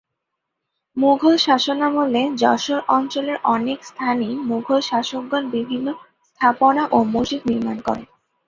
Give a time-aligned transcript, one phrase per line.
[0.97, 5.87] মুঘল শাসনামলে যশোর অঞ্চলের অনেক স্থানেই মুঘল শাসকগণ বিভিন্ন
[6.27, 8.07] স্থাপনা ও মসজিদ নির্মাণ করেন।